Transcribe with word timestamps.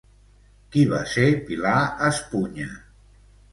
Qui 0.75 0.85
va 0.93 1.01
ser 1.11 1.27
Pilar 1.51 1.75
Espuña? 2.09 2.69